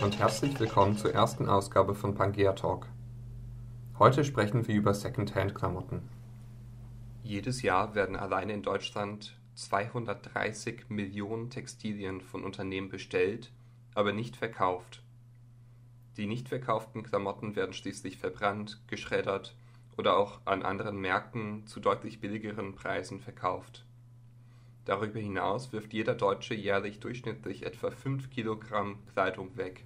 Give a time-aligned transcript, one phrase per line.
[0.00, 2.86] und herzlich willkommen zur ersten Ausgabe von Pangea Talk.
[3.98, 6.02] Heute sprechen wir über Secondhand-Klamotten.
[7.22, 13.52] Jedes Jahr werden alleine in Deutschland 230 Millionen Textilien von Unternehmen bestellt,
[13.94, 15.02] aber nicht verkauft.
[16.18, 19.56] Die nicht verkauften Klamotten werden schließlich verbrannt, geschreddert
[19.96, 23.86] oder auch an anderen Märkten zu deutlich billigeren Preisen verkauft.
[24.86, 29.84] Darüber hinaus wirft jeder Deutsche jährlich durchschnittlich etwa 5 Kilogramm Kleidung weg.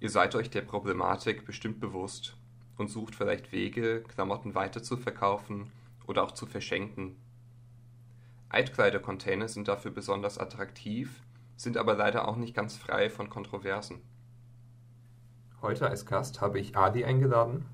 [0.00, 2.36] Ihr seid euch der Problematik bestimmt bewusst
[2.76, 5.72] und sucht vielleicht Wege, Klamotten weiter zu verkaufen
[6.06, 7.16] oder auch zu verschenken.
[8.50, 11.22] Altkleidercontainer sind dafür besonders attraktiv,
[11.56, 14.02] sind aber leider auch nicht ganz frei von Kontroversen.
[15.62, 17.64] Heute als Gast habe ich Ali eingeladen.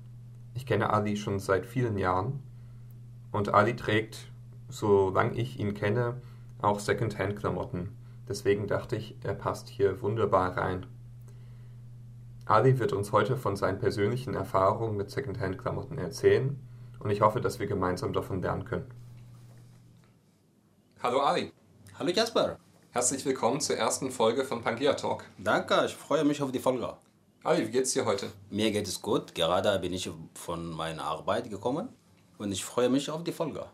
[0.53, 2.41] Ich kenne Ali schon seit vielen Jahren
[3.33, 4.31] und Ali trägt
[4.73, 6.19] solange ich ihn kenne,
[6.61, 7.95] auch Secondhand-Klamotten.
[8.27, 10.87] Deswegen dachte ich, er passt hier wunderbar rein.
[12.45, 16.59] Ali wird uns heute von seinen persönlichen Erfahrungen mit Secondhand-Klamotten erzählen
[16.99, 18.89] und ich hoffe, dass wir gemeinsam davon lernen können.
[21.01, 21.51] Hallo Ali.
[21.99, 22.57] Hallo Jasper.
[22.91, 25.25] Herzlich willkommen zur ersten Folge von Pangea Talk.
[25.37, 26.95] Danke, ich freue mich auf die Folge.
[27.43, 28.27] Ali, wie geht's dir heute?
[28.49, 29.35] Mir geht es gut.
[29.35, 31.89] Gerade bin ich von meiner Arbeit gekommen
[32.39, 33.65] und ich freue mich auf die Folge.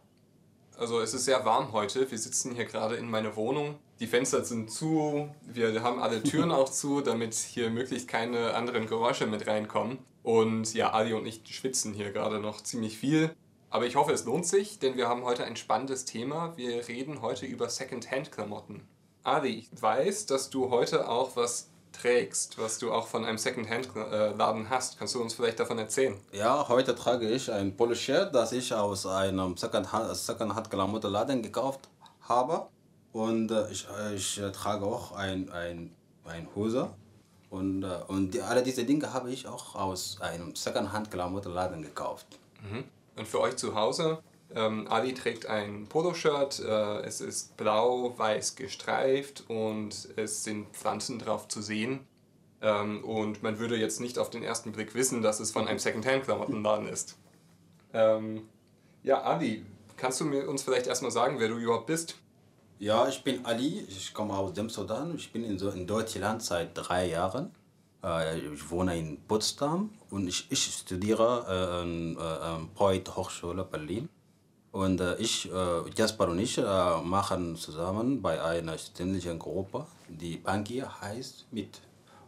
[0.79, 2.09] Also es ist sehr warm heute.
[2.09, 3.75] Wir sitzen hier gerade in meiner Wohnung.
[3.99, 8.87] Die Fenster sind zu, wir haben alle Türen auch zu, damit hier möglichst keine anderen
[8.87, 9.97] Geräusche mit reinkommen.
[10.23, 13.35] Und ja, Ali und ich schwitzen hier gerade noch ziemlich viel.
[13.69, 16.55] Aber ich hoffe, es lohnt sich, denn wir haben heute ein spannendes Thema.
[16.55, 18.87] Wir reden heute über Second-Hand-Klamotten.
[19.23, 24.69] Ali, ich weiß, dass du heute auch was trägst, was du auch von einem Secondhand-Laden
[24.69, 24.97] hast.
[24.97, 26.15] Kannst du uns vielleicht davon erzählen?
[26.31, 31.89] Ja, heute trage ich ein Polo-Shirt, das ich aus einem Secondhand-Klamottenladen gekauft
[32.21, 32.67] habe.
[33.11, 36.89] Und äh, ich, äh, ich trage auch ein, ein, ein Hose.
[37.49, 42.27] Und, äh, und die, alle diese Dinge habe ich auch aus einem Secondhand-Klamottenladen gekauft.
[42.61, 42.83] Mhm.
[43.15, 44.19] Und für euch zu Hause,
[44.55, 51.47] ähm, Ali trägt ein Poloshirt, äh, es ist blau-weiß gestreift und es sind Pflanzen drauf
[51.47, 52.01] zu sehen.
[52.61, 55.79] Ähm, und man würde jetzt nicht auf den ersten Blick wissen, dass es von einem
[55.79, 57.17] Secondhand-Klamottenladen ist.
[57.93, 58.47] Ähm,
[59.03, 59.65] ja, Ali,
[59.97, 62.15] kannst du mir uns vielleicht erstmal sagen, wer du überhaupt bist?
[62.79, 65.13] Ja, ich bin Ali, ich komme aus dem Sudan.
[65.15, 67.51] Ich bin in, so in Deutschland seit drei Jahren.
[68.03, 74.09] Äh, ich wohne in Potsdam und ich, ich studiere äh, an äh, Poet Hochschule Berlin.
[74.71, 80.37] Und äh, ich, äh, Jasper und ich, äh, machen zusammen bei einer studentischen Gruppe, die
[80.37, 81.79] Bankier heißt, mit.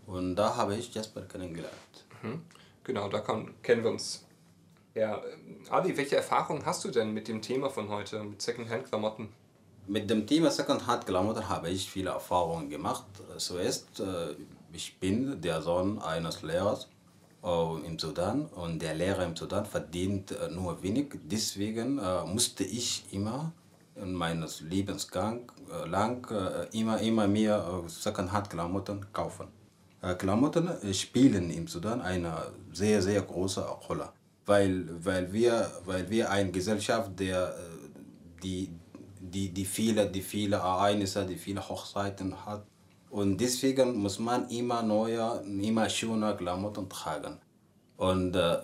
[0.07, 2.05] Und da habe ich Jasper kennengelernt.
[2.23, 2.41] Mhm.
[2.83, 4.25] Genau, da kann, kennen wir uns.
[4.95, 5.21] Ja,
[5.69, 9.29] Adi, welche Erfahrungen hast du denn mit dem Thema von heute, mit Secondhand-Klamotten?
[9.87, 13.05] Mit dem Thema Secondhand-Klamotten habe ich viele Erfahrungen gemacht.
[13.37, 14.35] Zuerst, äh,
[14.73, 16.87] ich bin der Sohn eines Lehrers
[17.43, 21.19] im Sudan und der Lehrer im Sudan verdient äh, nur wenig.
[21.23, 23.51] Deswegen äh, musste ich immer
[23.95, 25.51] in meinem Lebensgang
[25.85, 26.25] lang
[26.71, 29.47] immer, immer mehr Secondhand-Klamotten kaufen.
[30.17, 32.33] Klamotten spielen im Sudan eine
[32.71, 34.09] sehr, sehr große Rolle,
[34.45, 37.53] weil, weil, wir, weil wir eine Gesellschaft, der,
[38.41, 38.69] die,
[39.19, 42.63] die, die, viele, die viele Ereignisse, die viele Hochzeiten hat,
[43.11, 47.37] und deswegen muss man immer neue, immer schöne Klamotten tragen.
[47.97, 48.57] Und äh,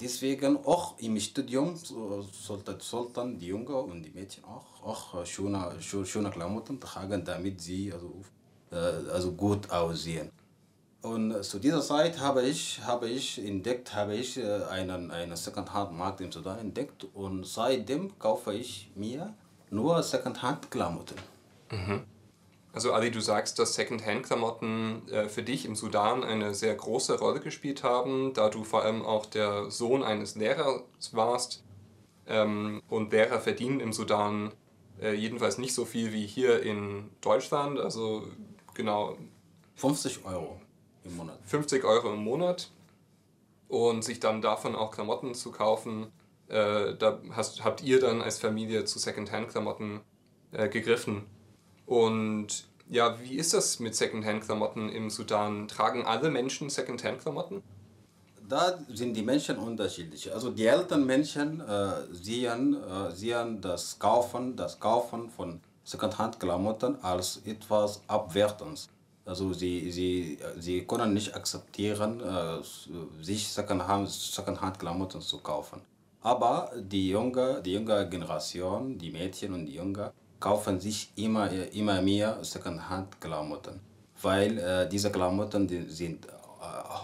[0.00, 6.30] deswegen auch im Studium sollte, sollten die Jungen und die Mädchen auch, auch schöne, schöne
[6.30, 8.22] Klamotten tragen, damit sie also,
[8.70, 10.30] äh, also gut aussehen.
[11.00, 16.20] Und zu dieser Zeit habe ich, habe ich entdeckt, habe ich äh, einen, einen Secondhand-Markt
[16.20, 19.32] im Sudan entdeckt und seitdem kaufe ich mir
[19.70, 21.16] nur Secondhand-Klamotten.
[21.70, 22.04] Mhm.
[22.72, 27.40] Also Ali, du sagst, dass Secondhand-Klamotten äh, für dich im Sudan eine sehr große Rolle
[27.40, 31.64] gespielt haben, da du vor allem auch der Sohn eines Lehrers warst.
[32.26, 34.52] Ähm, und Lehrer verdienen im Sudan
[35.00, 37.78] äh, jedenfalls nicht so viel wie hier in Deutschland.
[37.78, 38.28] Also
[38.74, 39.16] genau.
[39.76, 40.60] 50 Euro
[41.04, 41.38] im Monat.
[41.46, 42.70] 50 Euro im Monat.
[43.68, 46.06] Und sich dann davon auch Klamotten zu kaufen,
[46.48, 50.00] äh, da hast, habt ihr dann als Familie zu Secondhand-Klamotten
[50.52, 51.26] äh, gegriffen.
[51.88, 55.66] Und ja, wie ist das mit Secondhand-Klamotten im Sudan?
[55.68, 57.62] Tragen alle Menschen Secondhand-Klamotten?
[58.46, 60.30] Da sind die Menschen unterschiedlich.
[60.32, 67.40] Also die älteren Menschen äh, sehen, äh, sehen das, Kaufen, das Kaufen von Secondhand-Klamotten als
[67.46, 68.90] etwas Abwertendes.
[69.24, 72.58] Also sie, sie, sie können nicht akzeptieren, äh,
[73.22, 75.80] sich Secondhand-Klamotten zu kaufen.
[76.20, 82.00] Aber die junge, die junge Generation, die Mädchen und die Jungen, kaufen sich immer, immer
[82.02, 83.80] mehr Secondhand-Klamotten.
[84.22, 86.30] weil äh, diese Klamotten die sind äh,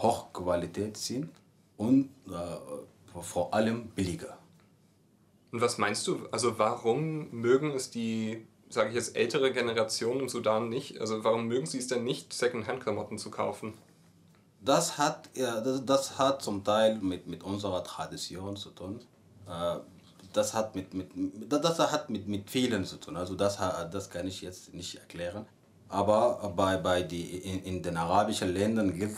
[0.03, 1.31] Hochqualität sind
[1.77, 4.37] und äh, vor allem billiger.
[5.53, 6.27] Und was meinst du?
[6.33, 11.01] Also warum mögen es die, sage ich jetzt, ältere Generation im Sudan nicht?
[11.01, 13.75] Also warum mögen sie es denn nicht, Secondhand-Klamotten zu kaufen?
[14.61, 19.01] Das hat, ja, das, das hat zum Teil mit, mit unserer Tradition zu tun.
[20.35, 21.11] Äh, das hat mit, mit,
[21.49, 23.17] das hat mit, mit vielen zu tun.
[23.17, 23.59] Also das,
[23.91, 25.47] das kann ich jetzt nicht erklären.
[25.89, 29.17] Aber bei, bei die, in, in den arabischen Ländern gilt,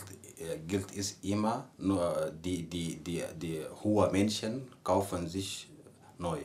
[0.67, 5.69] gilt es immer, nur die, die, die, die hohen Menschen kaufen sich
[6.17, 6.39] neu.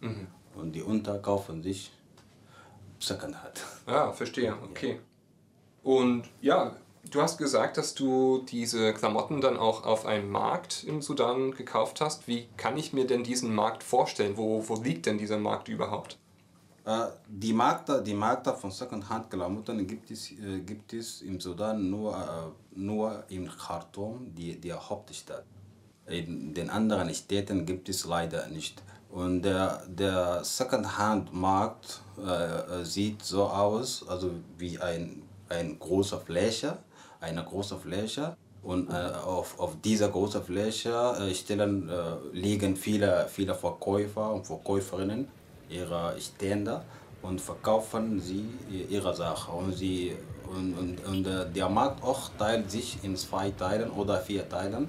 [0.00, 0.26] Mhm.
[0.54, 1.90] Und die Unter kaufen sich
[2.98, 3.60] Secondhand.
[3.86, 5.00] Ah, verstehe, okay.
[5.82, 6.74] Und ja,
[7.10, 12.00] du hast gesagt, dass du diese Klamotten dann auch auf einem Markt im Sudan gekauft
[12.00, 12.28] hast.
[12.28, 14.36] Wie kann ich mir denn diesen Markt vorstellen?
[14.36, 16.18] Wo, wo liegt denn dieser Markt überhaupt?
[16.84, 22.14] Äh, die Märkte, die Märkte von Secondhand-Klamotten gibt es, äh, gibt es im Sudan nur,
[22.14, 25.44] äh, nur in Khartoum, die, die Hauptstadt.
[26.06, 28.82] In den anderen Städten gibt es leider nicht.
[29.10, 36.78] Und der, der Secondhand-Markt äh, sieht so aus, also wie ein, ein großer Fläche,
[37.24, 38.36] eine große Fläche.
[38.62, 41.92] Und äh, auf, auf dieser großen Fläche äh, stellen, äh,
[42.32, 45.28] liegen viele, viele Verkäufer und Verkäuferinnen
[45.68, 46.82] ihre Stände
[47.20, 48.46] und verkaufen sie
[48.88, 49.54] ihre Sachen.
[49.54, 50.16] Und, sie,
[50.48, 54.88] und, und, und äh, der Markt auch teilt sich in zwei Teilen oder vier Teilen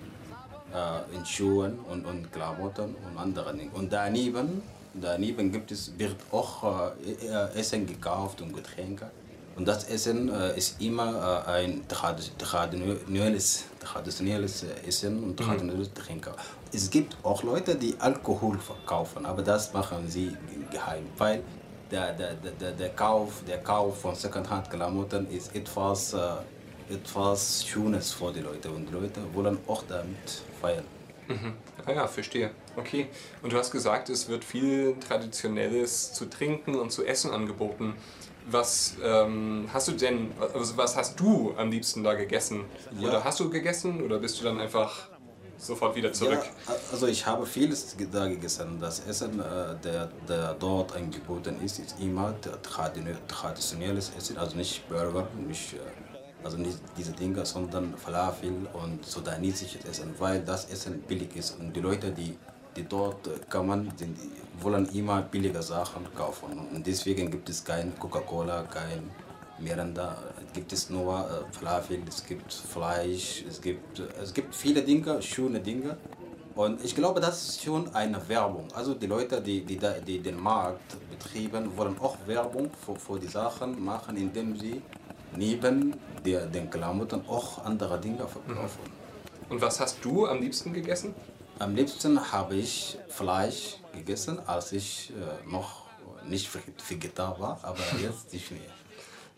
[0.73, 3.71] äh, in Schuhen und, und Klamotten und anderen Dingen.
[3.73, 4.61] Und daneben,
[4.93, 9.09] daneben gibt es, wird auch äh, Essen gekauft und Getränke.
[9.55, 15.45] Und das Essen äh, ist immer äh, ein traditionelles, traditionelles Essen und mhm.
[15.45, 15.93] traditionelles.
[15.93, 16.33] Trinken.
[16.73, 20.35] Es gibt auch Leute, die Alkohol verkaufen, aber das machen sie
[20.71, 21.41] geheim, weil
[21.89, 28.33] der, der, der, der, Kauf, der Kauf von Secondhand-Klamotten ist etwas, äh, etwas Schönes für
[28.33, 30.83] die Leute und die Leute wollen auch damit feiern.
[31.27, 31.53] Mhm.
[31.85, 32.51] Ah ja, verstehe.
[32.75, 33.07] Okay.
[33.41, 37.95] Und du hast gesagt, es wird viel Traditionelles zu trinken und zu essen angeboten.
[38.47, 42.65] Was ähm, hast du denn, also was hast du am liebsten da gegessen?
[42.99, 43.09] Ja.
[43.09, 45.09] Oder hast du gegessen oder bist du dann einfach
[45.57, 46.43] sofort wieder zurück?
[46.67, 48.77] Ja, also ich habe vieles da gegessen.
[48.79, 55.27] Das Essen, äh, der, der dort angeboten ist, ist immer traditionelles Essen, also nicht Burger,
[55.47, 55.77] nicht, äh,
[56.43, 61.75] also nicht diese Dinge, sondern Falafel und sudanesisches Essen, weil das Essen billig ist und
[61.75, 62.37] die Leute, die
[62.75, 64.17] die dort kommen, sind,
[64.59, 66.59] wollen immer billige Sachen kaufen.
[66.73, 69.09] Und deswegen gibt es kein Coca-Cola, kein
[69.59, 70.17] Miranda,
[70.53, 75.59] gibt es nur äh, Falafel, es gibt Fleisch, es gibt, es gibt viele Dinge, schöne
[75.59, 75.97] Dinge.
[76.55, 78.67] Und ich glaube, das ist schon eine Werbung.
[78.73, 79.77] Also die Leute, die, die,
[80.07, 84.81] die den Markt betrieben, wollen auch Werbung für, für die Sachen machen, indem sie
[85.35, 85.95] neben
[86.25, 88.79] der, den Klamotten auch andere Dinge verkaufen.
[89.49, 91.13] Und was hast du am liebsten gegessen?
[91.57, 95.85] Am liebsten habe ich Fleisch gegessen, als ich äh, noch
[96.27, 96.49] nicht
[96.89, 98.61] Vegetar war, aber jetzt nicht mehr.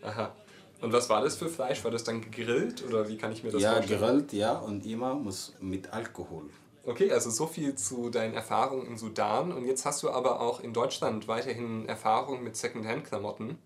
[0.02, 0.32] Aha.
[0.80, 1.82] Und was war das für Fleisch?
[1.84, 4.00] War das dann gegrillt oder wie kann ich mir das ja, vorstellen?
[4.00, 6.50] Ja, gegrillt, ja, und immer muss mit Alkohol.
[6.84, 9.52] Okay, also so viel zu deinen Erfahrungen im Sudan.
[9.52, 13.58] Und jetzt hast du aber auch in Deutschland weiterhin Erfahrungen mit Secondhand-Klamotten.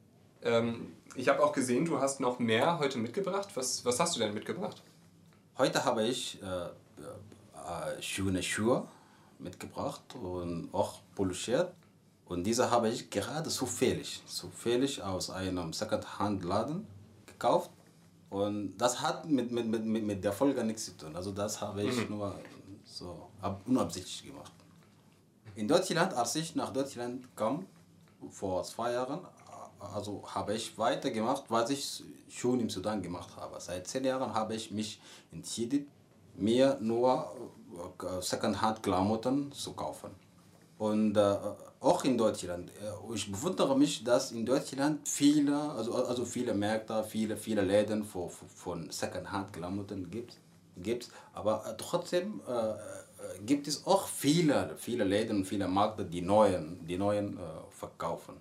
[0.42, 3.50] Ähm, ich habe auch gesehen, du hast noch mehr heute mitgebracht.
[3.54, 4.82] Was, was hast du denn mitgebracht?
[5.58, 6.46] Heute habe ich äh,
[8.00, 8.86] schöne Schuhe
[9.38, 11.72] mitgebracht und auch polischiert.
[12.26, 16.86] Und diese habe ich gerade zufällig, zufällig aus einem Second-Hand-Laden
[17.26, 17.70] gekauft.
[18.30, 21.14] Und das hat mit, mit, mit, mit der Folge nichts zu tun.
[21.14, 22.16] Also das habe ich mhm.
[22.16, 22.34] nur
[22.84, 23.28] so
[23.66, 24.52] unabsichtlich gemacht.
[25.54, 27.66] In Deutschland, als ich nach Deutschland kam,
[28.30, 29.20] vor zwei Jahren,
[29.78, 33.60] also habe ich weitergemacht, was ich schon im Sudan gemacht habe.
[33.60, 35.00] Seit zehn Jahren habe ich mich
[35.32, 35.86] entschieden,
[36.34, 37.34] mir nur
[38.02, 40.10] äh, Secondhand-Klamotten zu kaufen.
[40.78, 41.36] Und äh,
[41.80, 42.70] auch in Deutschland.
[42.70, 48.04] Äh, ich bewundere mich, dass in Deutschland viele, also, also viele Märkte, viele, viele Läden
[48.04, 50.38] für, von Secondhand-Klamotten gibt,
[50.76, 51.08] gibt.
[51.34, 52.74] Aber äh, trotzdem äh,
[53.44, 58.36] gibt es auch viele, viele Läden, viele Märkte, die neuen, die neuen äh, verkaufen.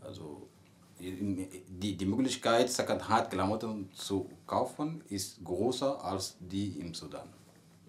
[0.00, 0.48] Also
[0.98, 7.28] die, die Möglichkeit, Secondhand-Klamotten zu kaufen, ist größer als die im Sudan.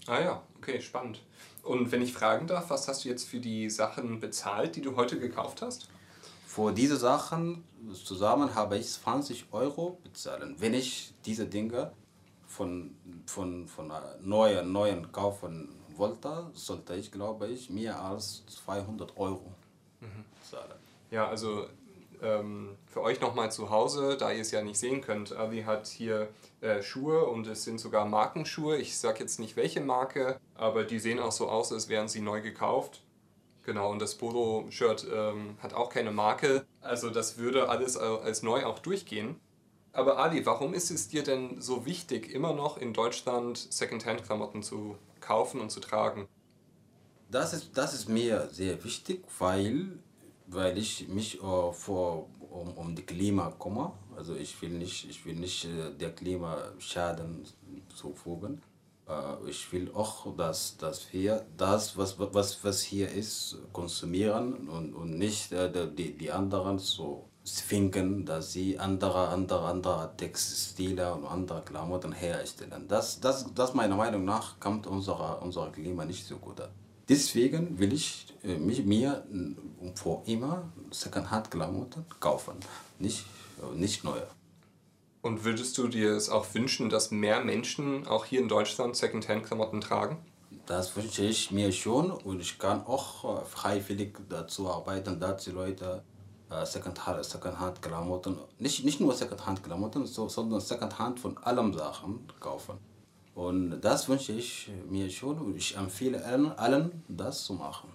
[0.08, 1.22] Ah ja, okay, spannend.
[1.64, 4.96] Und wenn ich fragen darf, was hast du jetzt für die Sachen bezahlt, die du
[4.96, 5.90] heute gekauft hast?
[6.46, 10.56] Für diese Sachen zusammen habe ich 20 Euro bezahlen.
[10.58, 11.92] Wenn ich diese Dinge
[12.48, 12.96] von,
[13.26, 19.52] von, von neuen, neuen kaufen wollte, sollte ich, glaube ich, mehr als 200 Euro
[20.00, 20.26] mhm.
[20.50, 20.80] zahlen.
[21.12, 21.68] Ja, also
[22.22, 25.88] Ähm, für euch nochmal zu Hause, da ihr es ja nicht sehen könnt, Ali hat
[25.88, 26.30] hier
[26.62, 28.78] äh, Schuhe und es sind sogar Markenschuhe.
[28.78, 32.22] Ich sage jetzt nicht welche Marke, aber die sehen auch so aus, als wären sie
[32.22, 33.02] neu gekauft.
[33.64, 36.66] Genau, und das Polo-Shirt ähm, hat auch keine Marke.
[36.82, 39.40] Also das würde alles als neu auch durchgehen.
[39.92, 44.96] Aber Ali, warum ist es dir denn so wichtig, immer noch in Deutschland Secondhand-Klamotten zu
[45.20, 46.28] kaufen und zu tragen?
[47.30, 50.00] Das ist, das ist mir sehr wichtig, weil,
[50.48, 53.92] weil ich mich äh, vor, um, um die Klima kümmere.
[54.16, 57.44] Also ich will nicht, ich will nicht äh, der Klima Schaden
[57.94, 58.62] zufügen.
[59.08, 64.94] Äh, ich will auch, dass, dass wir das, was, was, was hier ist, konsumieren und,
[64.94, 71.26] und nicht äh, die, die anderen so zwingen, dass sie andere, andere, andere Textile und
[71.26, 72.88] andere Klamotten herstellen.
[72.88, 76.70] Das, das, das meiner Meinung nach kommt unserer, unserer Klima nicht so gut an.
[77.10, 79.26] Deswegen will ich äh, mich, mir
[79.96, 82.56] vor immer Secondhand-Klamotten kaufen,
[83.00, 83.26] nicht,
[83.76, 84.28] nicht neue.
[85.22, 89.82] Und würdest du dir es auch wünschen, dass mehr Menschen auch hier in Deutschland Secondhand-Klamotten
[89.82, 90.18] tragen?
[90.66, 95.52] Das wünsche ich mir schon und ich kann auch äh, freiwillig dazu arbeiten, dass die
[95.52, 96.04] Leute
[96.50, 102.78] äh, Secondhand-Klamotten, nicht, nicht nur Secondhand-Klamotten, so, sondern Secondhand von allen Sachen kaufen.
[103.38, 107.94] Und das wünsche ich mir schon und ich empfehle allen, das zu machen.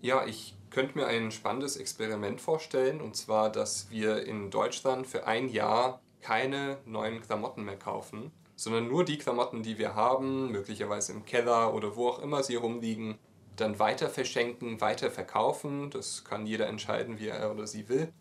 [0.00, 5.26] Ja, ich könnte mir ein spannendes Experiment vorstellen, und zwar, dass wir in Deutschland für
[5.26, 11.14] ein Jahr keine neuen Klamotten mehr kaufen, sondern nur die Klamotten, die wir haben, möglicherweise
[11.14, 13.18] im Keller oder wo auch immer sie rumliegen,
[13.56, 15.90] dann weiter verschenken, weiter verkaufen.
[15.90, 18.12] Das kann jeder entscheiden, wie er oder sie will.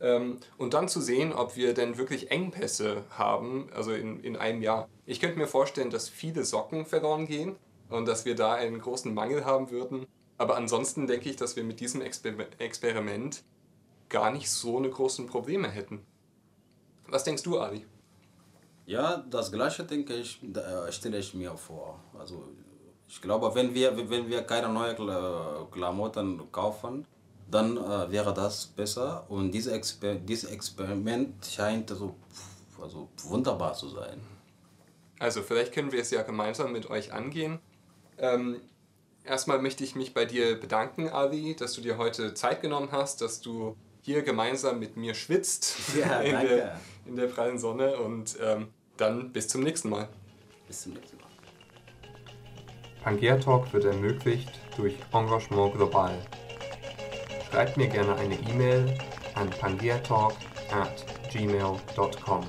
[0.00, 4.62] Ähm, und dann zu sehen, ob wir denn wirklich Engpässe haben, also in, in einem
[4.62, 4.88] Jahr.
[5.06, 7.56] Ich könnte mir vorstellen, dass viele Socken verloren gehen
[7.88, 10.06] und dass wir da einen großen Mangel haben würden.
[10.36, 13.42] Aber ansonsten denke ich, dass wir mit diesem Exper Experiment
[14.08, 16.06] gar nicht so eine großen Probleme hätten.
[17.08, 17.84] Was denkst du, Ali?
[18.86, 22.00] Ja, das Gleiche denke ich, äh, stelle ich mir vor.
[22.18, 22.48] Also
[23.08, 24.96] ich glaube, wenn wir, wenn wir keine neuen
[25.70, 27.06] Klamotten kaufen,
[27.50, 29.24] dann äh, wäre das besser.
[29.28, 32.14] Und dieses, Exper dieses Experiment scheint also,
[32.80, 34.20] also wunderbar zu sein.
[35.18, 37.58] Also vielleicht können wir es ja gemeinsam mit euch angehen.
[38.18, 38.60] Ähm,
[39.24, 43.20] erstmal möchte ich mich bei dir bedanken, Ali, dass du dir heute Zeit genommen hast,
[43.20, 48.38] dass du hier gemeinsam mit mir schwitzt ja, in, der, in, der, prallen Sonne und
[48.40, 50.08] ähm, dann bis zum nächsten Mal.
[50.66, 51.24] Bis zum nächsten Mal.
[53.02, 56.18] Pangea Talk wird ermöglicht durch Engagement Global.
[57.50, 58.94] Schreibt mir gerne eine E-Mail
[59.34, 60.34] an pangeatalk
[60.70, 62.44] at gmail.com.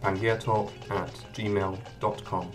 [0.00, 2.50] pangeatalk at gmail.com